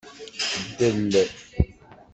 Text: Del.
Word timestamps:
Del. 0.79 1.13